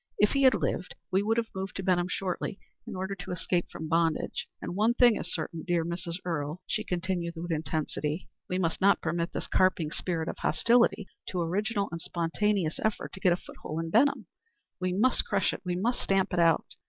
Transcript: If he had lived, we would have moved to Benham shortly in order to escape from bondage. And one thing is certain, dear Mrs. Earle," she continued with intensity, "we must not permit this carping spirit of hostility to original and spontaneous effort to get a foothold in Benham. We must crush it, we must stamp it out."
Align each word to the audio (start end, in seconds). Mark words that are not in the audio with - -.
If 0.17 0.31
he 0.31 0.41
had 0.41 0.55
lived, 0.55 0.95
we 1.11 1.21
would 1.21 1.37
have 1.37 1.53
moved 1.53 1.75
to 1.75 1.83
Benham 1.83 2.07
shortly 2.09 2.57
in 2.87 2.95
order 2.95 3.13
to 3.13 3.29
escape 3.31 3.67
from 3.69 3.87
bondage. 3.87 4.47
And 4.59 4.75
one 4.75 4.95
thing 4.95 5.15
is 5.15 5.31
certain, 5.31 5.61
dear 5.61 5.85
Mrs. 5.85 6.15
Earle," 6.25 6.59
she 6.65 6.83
continued 6.83 7.35
with 7.35 7.51
intensity, 7.51 8.27
"we 8.49 8.57
must 8.57 8.81
not 8.81 8.99
permit 9.03 9.31
this 9.31 9.45
carping 9.45 9.91
spirit 9.91 10.27
of 10.27 10.39
hostility 10.39 11.07
to 11.27 11.41
original 11.41 11.87
and 11.91 12.01
spontaneous 12.01 12.79
effort 12.83 13.13
to 13.13 13.19
get 13.19 13.31
a 13.33 13.37
foothold 13.37 13.83
in 13.83 13.91
Benham. 13.91 14.25
We 14.79 14.91
must 14.91 15.23
crush 15.25 15.53
it, 15.53 15.61
we 15.63 15.75
must 15.75 16.01
stamp 16.01 16.33
it 16.33 16.39
out." 16.39 16.65